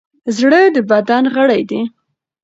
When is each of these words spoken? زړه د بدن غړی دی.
زړه 0.37 0.61
د 0.75 0.77
بدن 0.91 1.23
غړی 1.35 1.61
دی. 1.69 1.81